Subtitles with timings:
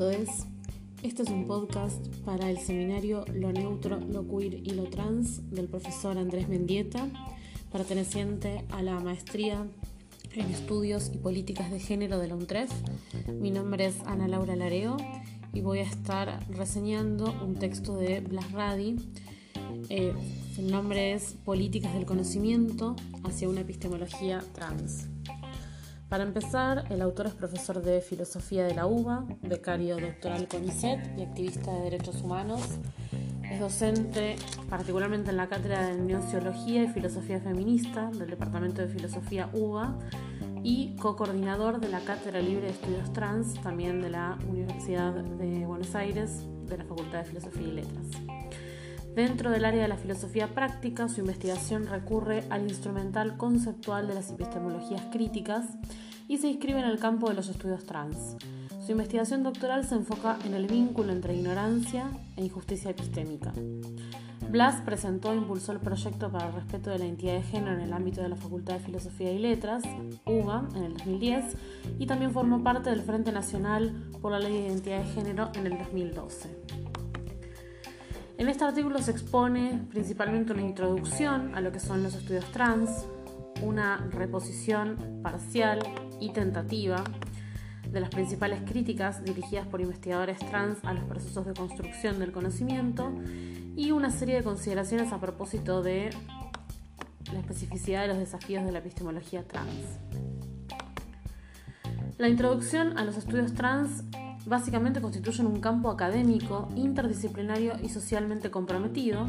[0.00, 0.46] todos.
[1.02, 5.68] Este es un podcast para el seminario Lo Neutro, Lo Queer y Lo Trans del
[5.68, 7.06] profesor Andrés Mendieta,
[7.70, 9.66] perteneciente a la maestría
[10.32, 12.70] en Estudios y Políticas de Género de la UNTREF.
[13.28, 14.96] Mi nombre es Ana Laura Lareo
[15.52, 18.96] y voy a estar reseñando un texto de Blas Radi.
[19.90, 20.14] Eh,
[20.62, 25.09] nombre es Políticas del Conocimiento hacia una epistemología trans.
[26.10, 31.22] Para empezar, el autor es profesor de Filosofía de la UBA, becario doctoral CONICET y
[31.22, 32.62] activista de derechos humanos.
[33.48, 34.34] Es docente
[34.68, 40.00] particularmente en la cátedra de Neociología y Filosofía Feminista del Departamento de Filosofía UBA
[40.64, 45.94] y co-coordinador de la Cátedra Libre de Estudios Trans, también de la Universidad de Buenos
[45.94, 48.39] Aires, de la Facultad de Filosofía y Letras.
[49.20, 54.30] Dentro del área de la filosofía práctica, su investigación recurre al instrumental conceptual de las
[54.30, 55.66] epistemologías críticas
[56.26, 58.38] y se inscribe en el campo de los estudios trans.
[58.82, 63.52] Su investigación doctoral se enfoca en el vínculo entre ignorancia e injusticia epistémica.
[64.50, 67.82] Blas presentó e impulsó el proyecto para el respeto de la identidad de género en
[67.82, 69.82] el ámbito de la Facultad de Filosofía y Letras,
[70.24, 71.58] UBA, en el 2010,
[71.98, 75.66] y también formó parte del Frente Nacional por la Ley de Identidad de Género en
[75.66, 76.89] el 2012.
[78.40, 83.04] En este artículo se expone principalmente una introducción a lo que son los estudios trans,
[83.60, 85.80] una reposición parcial
[86.20, 87.04] y tentativa
[87.86, 93.12] de las principales críticas dirigidas por investigadores trans a los procesos de construcción del conocimiento
[93.76, 96.08] y una serie de consideraciones a propósito de
[97.34, 99.98] la especificidad de los desafíos de la epistemología trans.
[102.16, 104.02] La introducción a los estudios trans
[104.46, 109.26] básicamente constituyen un campo académico, interdisciplinario y socialmente comprometido,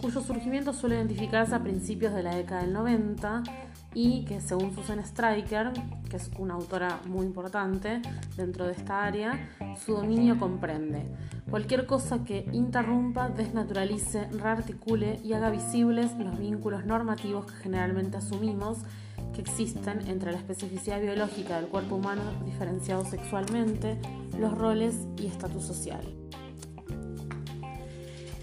[0.00, 3.42] cuyo surgimiento suele identificarse a principios de la década del 90
[3.94, 5.72] y que según Susan Stryker,
[6.08, 8.00] que es una autora muy importante
[8.36, 9.50] dentro de esta área,
[9.84, 11.04] su dominio comprende.
[11.50, 18.78] Cualquier cosa que interrumpa, desnaturalice, rearticule y haga visibles los vínculos normativos que generalmente asumimos
[19.34, 23.98] que existen entre la especificidad biológica del cuerpo humano diferenciado sexualmente,
[24.38, 26.02] los roles y estatus social.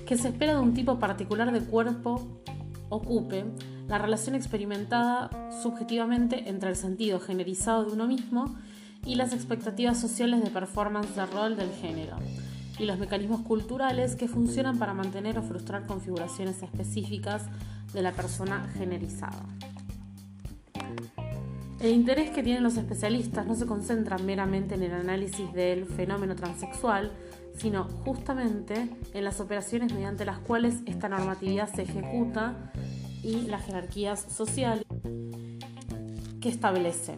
[0.06, 2.42] Que se espera de un tipo particular de cuerpo
[2.90, 3.46] ocupe
[3.88, 5.30] la relación experimentada
[5.62, 8.56] subjetivamente entre el sentido generizado de uno mismo
[9.06, 12.18] y las expectativas sociales de performance de rol del género,
[12.78, 17.46] y los mecanismos culturales que funcionan para mantener o frustrar configuraciones específicas
[17.94, 19.46] de la persona generizada.
[21.80, 26.36] El interés que tienen los especialistas no se concentra meramente en el análisis del fenómeno
[26.36, 27.12] transexual,
[27.56, 32.72] sino justamente en las operaciones mediante las cuales esta normatividad se ejecuta
[33.24, 34.86] y las jerarquías sociales
[36.42, 37.18] que establece.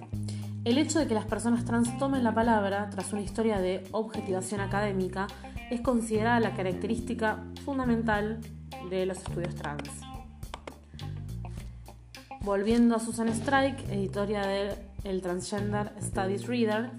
[0.66, 4.59] El hecho de que las personas trans tomen la palabra tras una historia de objetivación
[4.59, 5.28] académica
[5.72, 8.41] es considerada la característica fundamental
[8.90, 10.09] de los estudios trans.
[12.41, 16.91] Volviendo a Susan Strike, editora de el Transgender Studies Reader,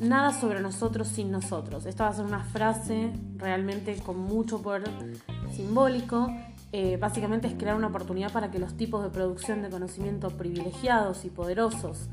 [0.00, 1.86] nada sobre nosotros sin nosotros.
[1.86, 4.82] Esta va a ser una frase realmente con mucho poder
[5.52, 6.28] simbólico.
[6.72, 11.24] Eh, básicamente es crear una oportunidad para que los tipos de producción de conocimiento privilegiados
[11.24, 12.08] y poderosos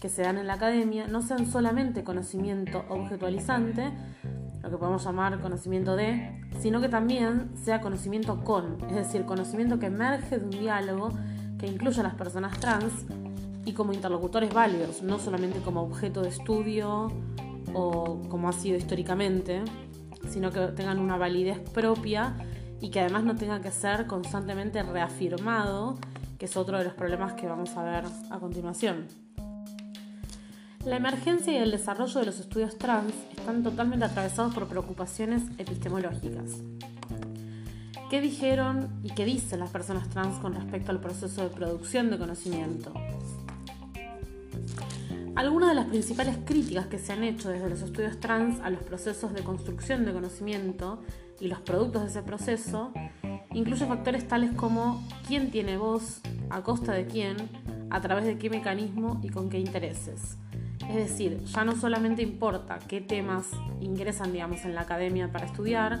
[0.00, 3.90] que se dan en la academia no sean solamente conocimiento objetualizante,
[4.62, 9.78] lo que podemos llamar conocimiento de, sino que también sea conocimiento con, es decir, conocimiento
[9.78, 11.10] que emerge de un diálogo
[11.60, 12.92] que incluya a las personas trans
[13.66, 17.12] y como interlocutores válidos, no solamente como objeto de estudio
[17.74, 19.62] o como ha sido históricamente,
[20.28, 22.34] sino que tengan una validez propia
[22.80, 25.98] y que además no tenga que ser constantemente reafirmado,
[26.38, 29.06] que es otro de los problemas que vamos a ver a continuación.
[30.86, 36.62] La emergencia y el desarrollo de los estudios trans están totalmente atravesados por preocupaciones epistemológicas.
[38.10, 42.18] ¿Qué dijeron y qué dicen las personas trans con respecto al proceso de producción de
[42.18, 42.92] conocimiento?
[45.36, 48.82] Algunas de las principales críticas que se han hecho desde los estudios trans a los
[48.82, 51.00] procesos de construcción de conocimiento
[51.38, 52.90] y los productos de ese proceso
[53.54, 56.20] incluyen factores tales como quién tiene voz,
[56.50, 57.36] a costa de quién,
[57.90, 60.36] a través de qué mecanismo y con qué intereses.
[60.88, 63.46] Es decir, ya no solamente importa qué temas
[63.80, 66.00] ingresan, digamos, en la academia para estudiar,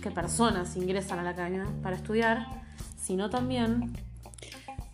[0.00, 2.46] qué personas ingresan a la academia para estudiar,
[3.00, 3.92] sino también,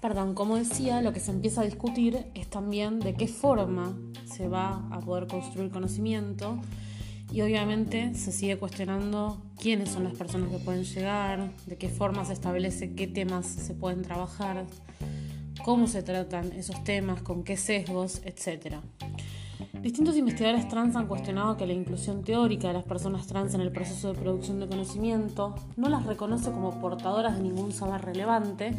[0.01, 4.49] perdón, como decía, lo que se empieza a discutir es también de qué forma se
[4.49, 6.59] va a poder construir conocimiento
[7.31, 12.25] y obviamente se sigue cuestionando quiénes son las personas que pueden llegar, de qué forma
[12.25, 14.65] se establece qué temas se pueden trabajar,
[15.65, 18.77] cómo se tratan esos temas, con qué sesgos, etc.
[19.83, 23.71] Distintos investigadores trans han cuestionado que la inclusión teórica de las personas trans en el
[23.71, 28.73] proceso de producción de conocimiento no las reconoce como portadoras de ningún saber relevante,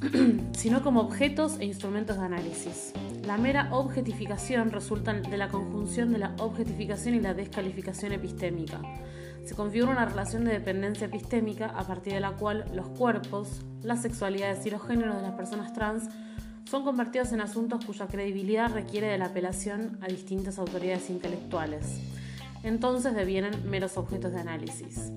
[0.54, 2.92] sino como objetos e instrumentos de análisis.
[3.24, 8.80] La mera objetificación resulta de la conjunción de la objetificación y la descalificación epistémica.
[9.44, 14.02] Se configura una relación de dependencia epistémica a partir de la cual los cuerpos, las
[14.02, 16.08] sexualidades y los géneros de las personas trans
[16.72, 22.00] son convertidos en asuntos cuya credibilidad requiere de la apelación a distintas autoridades intelectuales.
[22.62, 25.12] Entonces devienen meros objetos de análisis.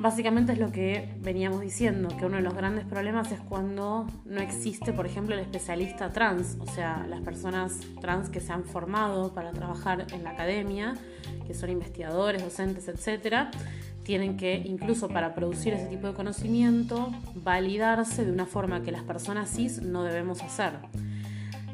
[0.00, 4.40] Básicamente es lo que veníamos diciendo, que uno de los grandes problemas es cuando no
[4.40, 9.34] existe, por ejemplo, el especialista trans, o sea, las personas trans que se han formado
[9.34, 10.94] para trabajar en la academia,
[11.46, 13.50] que son investigadores, docentes, etcétera,
[14.02, 19.02] tienen que, incluso para producir ese tipo de conocimiento, validarse de una forma que las
[19.02, 20.72] personas cis no debemos hacer.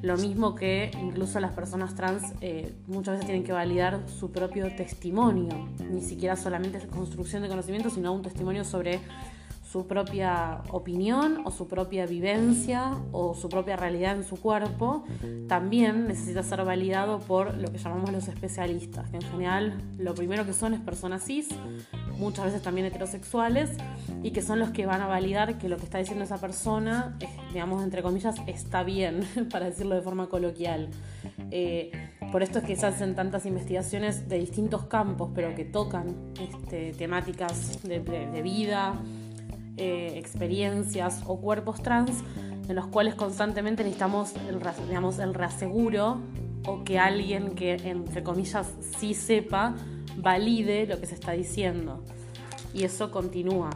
[0.01, 4.75] Lo mismo que incluso las personas trans eh, muchas veces tienen que validar su propio
[4.77, 9.01] testimonio, ni siquiera solamente construcción de conocimiento, sino un testimonio sobre
[9.71, 15.05] su propia opinión o su propia vivencia o su propia realidad en su cuerpo,
[15.47, 20.47] también necesita ser validado por lo que llamamos los especialistas, que en general lo primero
[20.47, 21.49] que son es personas cis,
[22.19, 23.71] muchas veces también heterosexuales,
[24.23, 27.19] y que son los que van a validar que lo que está diciendo esa persona,
[27.53, 29.21] digamos, entre comillas, está bien,
[29.51, 30.89] para decirlo de forma coloquial.
[31.51, 31.93] Eh,
[32.33, 36.93] por esto es que se hacen tantas investigaciones de distintos campos, pero que tocan este,
[36.93, 39.01] temáticas de vida,
[39.79, 42.11] eh, experiencias o cuerpos trans
[42.69, 44.35] en los cuales constantemente necesitamos
[44.89, 46.21] digamos, el reaseguro
[46.67, 49.75] o que alguien que, entre comillas, sí sepa,
[50.17, 52.05] valide lo que se está diciendo.
[52.75, 53.71] Y eso continúa.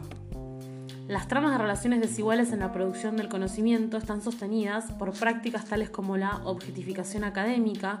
[1.07, 5.89] Las tramas de relaciones desiguales en la producción del conocimiento están sostenidas por prácticas tales
[5.89, 7.99] como la objetificación académica,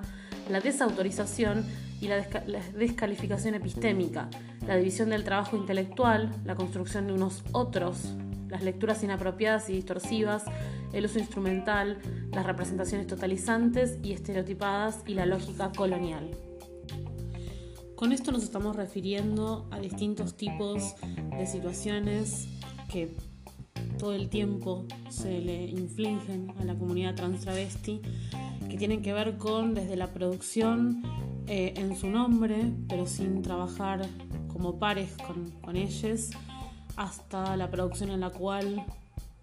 [0.49, 1.65] la desautorización
[2.03, 2.27] y la,
[2.75, 4.29] descalificación epistémica,
[4.67, 8.13] la división del trabajo intelectual, la construcción de unos otros,
[8.49, 10.43] las lecturas inapropiadas y distorsivas,
[10.91, 11.99] el uso instrumental,
[12.33, 16.31] las representaciones totalizantes y estereotipadas y la lógica colonial.
[17.95, 20.95] Con esto nos estamos refiriendo a distintos tipos
[21.37, 22.49] de situaciones
[22.91, 23.15] que
[23.97, 28.01] todo el tiempo se le infligen a la comunidad trans travesti,
[28.69, 31.03] que tienen que ver con desde la producción
[31.47, 34.07] eh, en su nombre, pero sin trabajar
[34.51, 35.11] como pares
[35.61, 36.29] con, ellos,
[36.95, 38.85] hasta la producción en la cual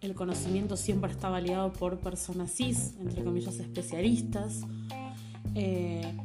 [0.00, 4.62] el conocimiento siempre está validado por personas cis, entre comillas especialistas.
[5.54, 6.16] Eh,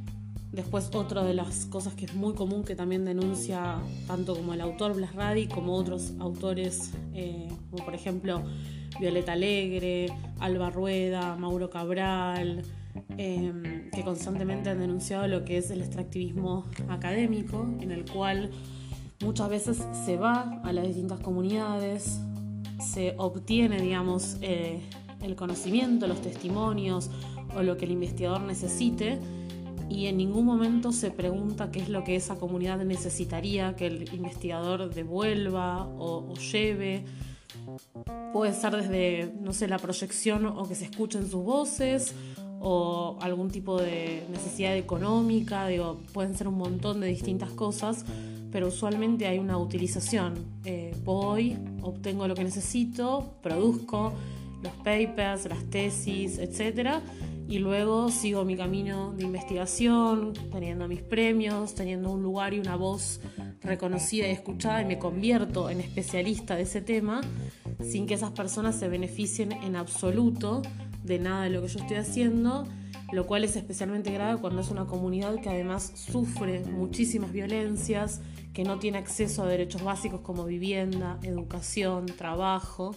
[0.56, 4.62] después otra de las cosas que es muy común que también denuncia tanto como el
[4.62, 8.44] autor Blas Radi como otros autores, eh, como por ejemplo
[9.00, 10.08] Violeta Alegre,
[10.40, 12.64] Alba Rueda, Mauro Cabral,
[13.18, 18.52] Em, que constantemente han denunciado lo que es el extractivismo académico, en el cual
[19.22, 22.20] muchas veces se va a las distintas comunidades,
[22.80, 24.82] se obtiene, digamos, eh,
[25.22, 27.10] el conocimiento, los testimonios
[27.56, 29.20] o lo que el investigador necesite
[29.90, 34.14] y en ningún momento se pregunta qué es lo que esa comunidad necesitaría que el
[34.14, 37.06] investigador devuelva o, o lleve.
[38.34, 42.14] Puede ser desde, no sé, la proyección o que se escuchen sus voces
[42.68, 48.06] o algún tipo de necesidad económica, digo, pueden ser un montón de distintas cosas,
[48.52, 50.34] pero usualmente hay una utilización.
[50.64, 54.14] Eh, voy, obtengo lo que necesito, produzco
[54.64, 57.02] los papers, las tesis, etc.
[57.48, 62.76] Y luego sigo mi camino de investigación, teniendo mis premios, teniendo un lugar y una
[62.76, 63.20] voz
[63.62, 67.22] reconocida y escuchada y me convierto en especialista de ese tema
[67.84, 70.62] sin que esas personas se beneficien en absoluto
[71.04, 72.66] de nada de lo que yo estoy haciendo,
[73.12, 78.22] lo cual es especialmente grave cuando es una comunidad que además sufre muchísimas violencias,
[78.56, 82.96] que no tiene acceso a derechos básicos como vivienda, educación, trabajo,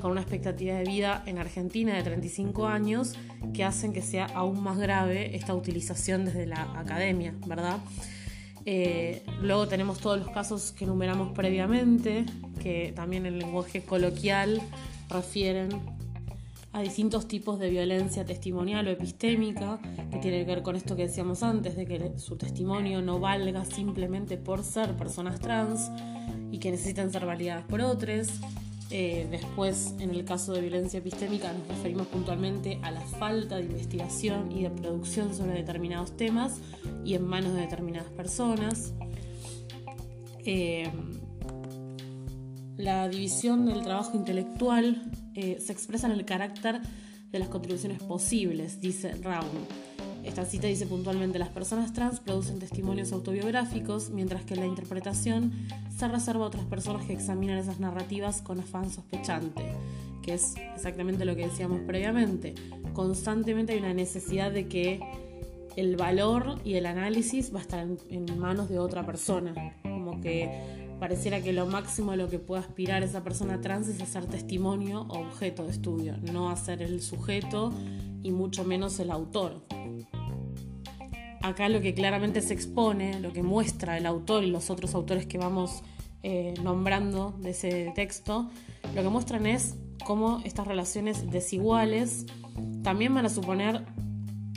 [0.00, 3.12] con una expectativa de vida en Argentina de 35 años
[3.52, 7.80] que hacen que sea aún más grave esta utilización desde la academia, ¿verdad?
[8.64, 12.24] Eh, luego tenemos todos los casos que enumeramos previamente,
[12.62, 14.62] que también en lenguaje coloquial
[15.10, 15.68] refieren
[16.74, 19.78] a distintos tipos de violencia testimonial o epistémica,
[20.10, 23.64] que tiene que ver con esto que decíamos antes, de que su testimonio no valga
[23.64, 25.92] simplemente por ser personas trans
[26.50, 28.28] y que necesitan ser validadas por otros.
[28.90, 33.62] Eh, después, en el caso de violencia epistémica, nos referimos puntualmente a la falta de
[33.62, 36.60] investigación y de producción sobre determinados temas
[37.04, 38.92] y en manos de determinadas personas.
[40.44, 40.90] Eh,
[42.76, 46.80] la división del trabajo intelectual eh, se expresa en el carácter
[47.30, 49.66] de las contribuciones posibles, dice Raun.
[50.24, 55.52] Esta cita dice puntualmente, las personas trans producen testimonios autobiográficos, mientras que la interpretación
[55.96, 59.62] se reserva a otras personas que examinan esas narrativas con afán sospechante,
[60.22, 62.54] que es exactamente lo que decíamos previamente.
[62.94, 65.00] Constantemente hay una necesidad de que
[65.76, 70.83] el valor y el análisis va a estar en, manos de otra persona, como que
[70.98, 75.02] pareciera que lo máximo a lo que puede aspirar esa persona trans es ser testimonio
[75.08, 77.72] o objeto de estudio, no a ser el sujeto
[78.22, 79.64] y mucho menos el autor.
[81.42, 85.26] Acá lo que claramente se expone, lo que muestra el autor y los otros autores
[85.26, 85.82] que vamos
[86.22, 88.48] eh, nombrando de ese texto,
[88.94, 89.74] lo que muestran es
[90.06, 92.24] cómo estas relaciones desiguales
[92.82, 93.84] también van a suponer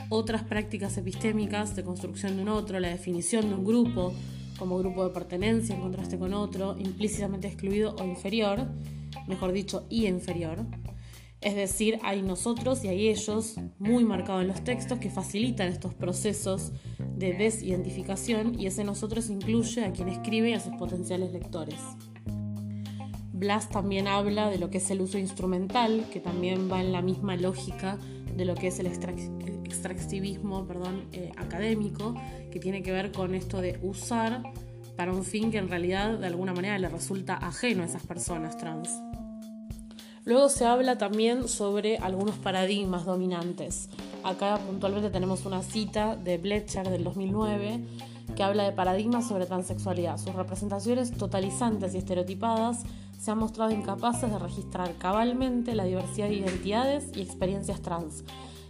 [0.09, 4.13] otras prácticas epistémicas de construcción de un otro, la definición de un grupo,
[4.57, 8.67] como grupo de pertenencia en contraste con otro, implícitamente excluido o inferior,
[9.27, 10.65] mejor dicho, y inferior.
[11.39, 15.93] Es decir, hay nosotros y hay ellos, muy marcados en los textos, que facilitan estos
[15.93, 16.71] procesos
[17.15, 21.79] de desidentificación y ese nosotros incluye a quien escribe y a sus potenciales lectores.
[23.33, 27.03] Blas también habla de lo que es el uso instrumental, que también va en la
[27.03, 27.99] misma lógica
[28.37, 32.15] de lo que es el extractivismo perdón, eh, académico,
[32.51, 34.43] que tiene que ver con esto de usar
[34.95, 38.57] para un fin que en realidad de alguna manera le resulta ajeno a esas personas
[38.57, 38.89] trans.
[40.25, 43.89] Luego se habla también sobre algunos paradigmas dominantes.
[44.23, 47.85] Acá puntualmente tenemos una cita de Bletcher del 2009
[48.35, 50.17] que habla de paradigmas sobre transexualidad.
[50.17, 52.83] Sus representaciones totalizantes y estereotipadas
[53.17, 58.23] se han mostrado incapaces de registrar cabalmente la diversidad de identidades y experiencias trans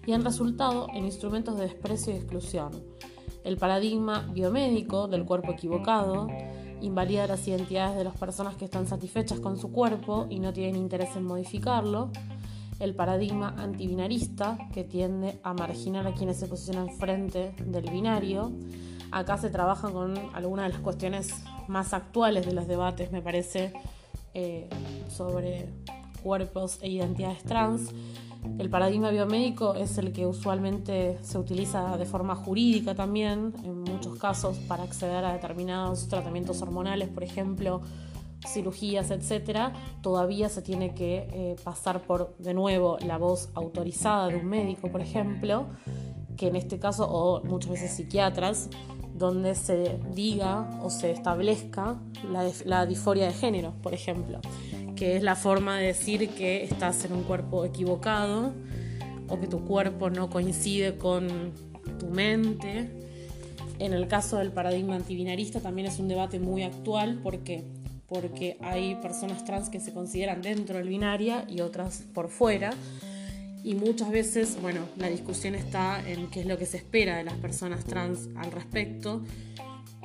[0.05, 2.71] y han resultado en instrumentos de desprecio y exclusión.
[3.43, 6.27] El paradigma biomédico del cuerpo equivocado
[6.81, 10.75] invalida las identidades de las personas que están satisfechas con su cuerpo y no tienen
[10.75, 12.11] interés en modificarlo.
[12.79, 18.51] El paradigma antibinarista, que tiende a marginar a quienes se posicionan frente del binario.
[19.11, 21.33] Acá se trabaja con algunas de las cuestiones
[21.67, 23.73] más actuales de los debates, me parece,
[24.39, 24.69] eh,
[25.09, 25.67] sobre
[26.21, 27.89] cuerpos e identidades trans.
[28.59, 34.19] El paradigma biomédico es el que usualmente se utiliza de forma jurídica también, en muchos
[34.19, 37.81] casos, para acceder a determinados tratamientos hormonales, por ejemplo,
[38.45, 39.73] cirugías, etc.
[40.03, 44.91] Todavía se tiene que eh, pasar por, de nuevo, la voz autorizada de un médico,
[44.91, 45.65] por ejemplo,
[46.37, 48.69] que en este caso, o muchas veces psiquiatras,
[49.17, 51.99] donde se diga o se establezca
[52.65, 54.39] la, disforia de género, por ejemplo,
[54.95, 58.53] que es la forma de decir que estás en un cuerpo equivocado
[59.27, 61.51] o que tu cuerpo no coincide con
[61.99, 62.89] tu mente.
[63.79, 67.63] En el caso del paradigma antibinarista también es un debate muy actual porque
[68.07, 72.71] porque hay personas trans que se consideran dentro del binaria y otras por fuera
[73.63, 77.23] y muchas veces, bueno, la discusión está en qué es lo que se espera de
[77.23, 79.23] las personas trans al respecto.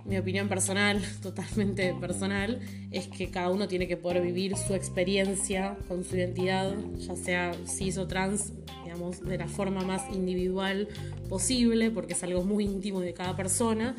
[0.05, 5.77] Mi opinión personal, totalmente personal, es que cada uno tiene que poder vivir su experiencia
[5.87, 8.53] con su identidad, ya sea cis o trans,
[8.85, 10.89] digamos, de la forma más individual
[11.29, 13.95] posible, porque es algo muy íntimo de cada persona.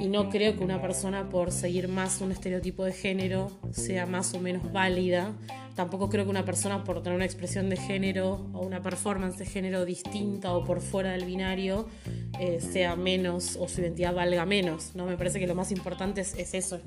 [0.00, 4.34] Y no creo que una persona, por seguir más un estereotipo de género, sea más
[4.34, 5.34] o menos válida
[5.80, 9.46] Tampoco creo que una persona por tener una expresión de género o una performance de
[9.46, 11.88] género distinta o por fuera del binario
[12.38, 14.94] eh, sea menos o su identidad valga menos.
[14.94, 15.06] ¿no?
[15.06, 16.80] Me parece que lo más importante es, es eso,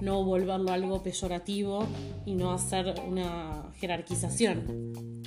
[0.00, 1.86] no volverlo algo peyorativo
[2.26, 5.22] y no hacer una jerarquización.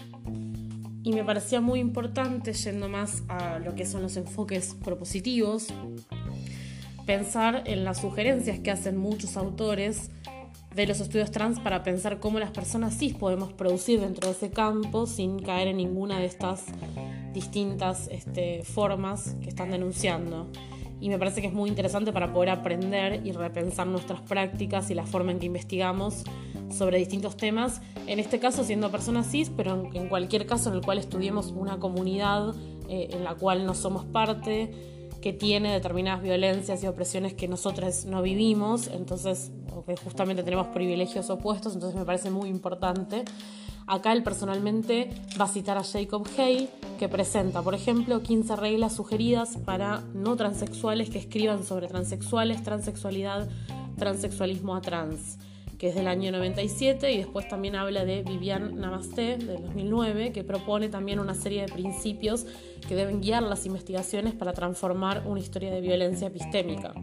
[1.03, 5.67] Y me parecía muy importante, yendo más a lo que son los enfoques propositivos,
[7.05, 10.11] pensar en las sugerencias que hacen muchos autores
[10.75, 14.51] de los estudios trans para pensar cómo las personas cis podemos producir dentro de ese
[14.51, 16.65] campo sin caer en ninguna de estas
[17.33, 20.51] distintas este, formas que están denunciando.
[20.99, 24.95] Y me parece que es muy interesante para poder aprender y repensar nuestras prácticas y
[24.95, 26.23] la forma en que investigamos
[26.69, 30.81] sobre distintos temas, en este caso siendo personas cis, pero en cualquier caso en el
[30.81, 32.53] cual estudiemos una comunidad
[32.89, 34.71] eh, en la cual no somos parte,
[35.25, 39.51] que tiene determinadas violencias y opresiones que nosotras no vivimos, entonces,
[39.87, 43.25] que justamente tenemos privilegios opuestos, entonces me parece muy importante.
[43.87, 45.09] Acá él personalmente
[45.41, 50.35] va a citar a Jacob Hale, que presenta, por ejemplo, 15 reglas sugeridas para no
[50.35, 53.49] transexuales que escriban sobre transexuales, transexualidad,
[53.97, 55.39] transexualismo a trans
[55.77, 60.43] que es del año 97, y después también habla de Vivian Namaste, del 2009, que
[60.43, 62.45] propone también una serie de principios
[62.87, 66.93] que deben guiar las investigaciones para transformar una historia de violencia epistémica.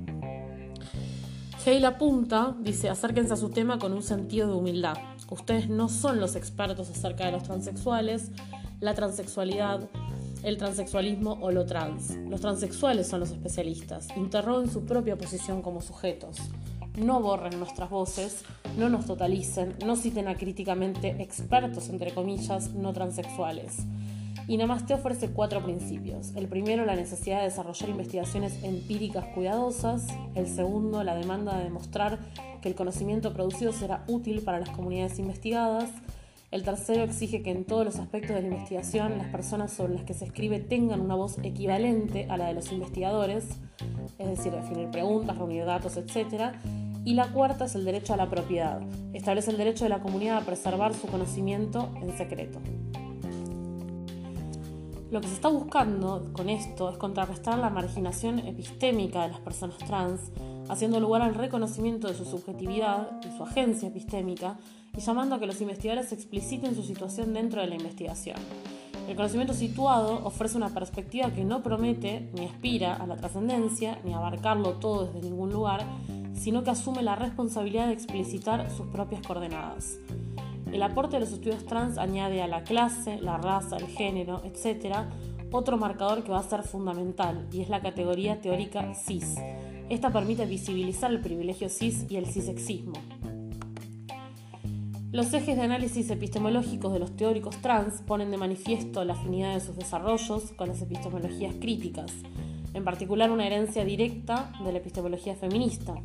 [1.64, 4.96] Hale apunta, dice, acérquense a su tema con un sentido de humildad.
[5.30, 8.30] Ustedes no son los expertos acerca de los transexuales,
[8.80, 9.88] la transexualidad,
[10.42, 12.16] el transexualismo o lo trans.
[12.28, 14.08] Los transexuales son los especialistas.
[14.16, 16.36] Interroguen su propia posición como sujetos.
[16.96, 18.44] No borren nuestras voces,
[18.76, 23.86] no nos totalicen, no citen a críticamente expertos, entre comillas, no transexuales.
[24.48, 26.34] Y Namaste ofrece cuatro principios.
[26.34, 30.08] El primero, la necesidad de desarrollar investigaciones empíricas cuidadosas.
[30.34, 32.18] El segundo, la demanda de demostrar
[32.60, 35.90] que el conocimiento producido será útil para las comunidades investigadas.
[36.50, 40.04] El tercero exige que en todos los aspectos de la investigación las personas sobre las
[40.04, 43.46] que se escribe tengan una voz equivalente a la de los investigadores,
[44.18, 46.52] es decir, definir preguntas, reunir datos, etc.
[47.04, 48.80] Y la cuarta es el derecho a la propiedad.
[49.12, 52.60] Establece el derecho de la comunidad a preservar su conocimiento en secreto.
[55.10, 59.76] Lo que se está buscando con esto es contrarrestar la marginación epistémica de las personas
[59.78, 60.20] trans,
[60.70, 64.56] haciendo lugar al reconocimiento de su subjetividad y su agencia epistémica
[64.96, 68.36] y llamando a que los investigadores expliciten su situación dentro de la investigación.
[69.12, 74.14] El conocimiento situado ofrece una perspectiva que no promete ni aspira a la trascendencia ni
[74.14, 75.84] abarcarlo todo desde ningún lugar,
[76.32, 79.98] sino que asume la responsabilidad de explicitar sus propias coordenadas.
[80.72, 85.00] El aporte de los estudios trans añade a la clase, la raza, el género, etc.,
[85.50, 89.36] otro marcador que va a ser fundamental, y es la categoría teórica cis.
[89.90, 92.94] Esta permite visibilizar el privilegio cis y el cisexismo.
[95.12, 99.60] Los ejes de análisis epistemológicos de los teóricos trans ponen de manifiesto la afinidad de
[99.60, 102.10] sus desarrollos con las epistemologías críticas,
[102.72, 105.96] en particular una herencia directa de la epistemología feminista.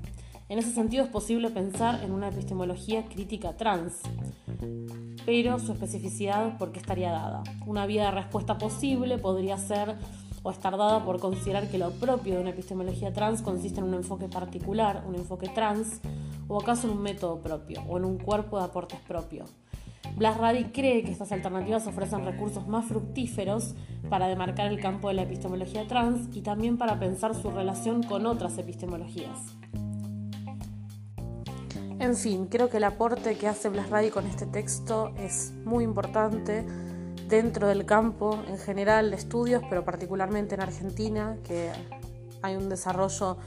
[0.50, 3.94] En ese sentido es posible pensar en una epistemología crítica trans,
[5.26, 7.44] pero su especificidad, ¿por qué estaría dada?
[7.66, 9.96] Una vía de respuesta posible podría ser
[10.44, 13.94] o estar dada por considerar que lo propio de una epistemología trans consiste en un
[13.94, 16.02] enfoque particular, un enfoque trans,
[16.48, 19.46] o acaso en un método propio o en un cuerpo de aportes propio.
[20.16, 23.76] Blas Radi cree que estas alternativas ofrecen recursos más fructíferos
[24.10, 28.26] para demarcar el campo de la epistemología trans y también para pensar su relación con
[28.26, 29.38] otras epistemologías.
[32.00, 35.84] En fin, creo que el aporte que hace Blas Radi con este texto es muy
[35.84, 36.66] importante
[37.28, 41.72] dentro del campo en general de estudios, pero particularmente en Argentina, que
[42.42, 43.38] hay un desarrollo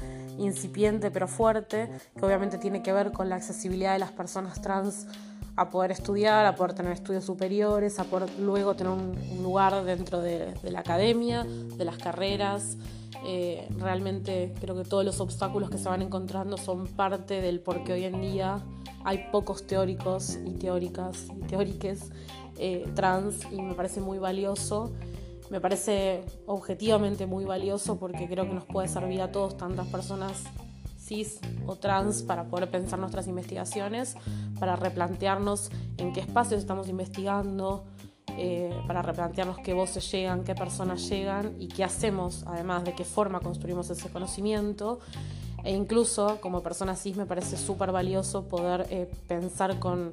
[0.41, 5.07] incipiente pero fuerte, que obviamente tiene que ver con la accesibilidad de las personas trans
[5.57, 10.21] a poder estudiar, a poder tener estudios superiores, a poder luego tener un, lugar dentro
[10.21, 12.77] de, la academia, de las carreras.
[13.27, 17.85] Eh, realmente creo que todos los obstáculos que se van encontrando son parte del por
[17.85, 18.63] qué hoy en día
[19.05, 22.11] hay pocos teóricos y teóricas y teóriques
[22.59, 24.93] eh, trans y me parece muy valioso
[25.51, 30.45] me parece objetivamente muy valioso porque creo que nos puede servir a todos, tantas personas
[30.99, 34.15] cis o trans, para poder pensar nuestras investigaciones,
[34.61, 37.85] para replantearnos en qué espacios estamos investigando,
[38.39, 43.05] eh, para replantearnos qué voces llegan, qué personas llegan y qué hacemos, además de qué
[43.05, 45.01] forma construimos ese conocimiento.
[45.65, 50.13] E incluso como persona cis me parece súper valioso poder eh, pensar con,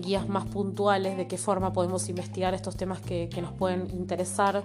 [0.00, 4.62] guías más puntuales de qué forma podemos investigar estos temas que, que nos pueden interesar,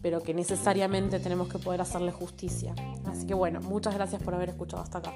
[0.00, 2.74] pero que necesariamente tenemos que poder hacerle justicia.
[3.06, 5.12] Así que bueno, muchas gracias por haber escuchado hasta acá.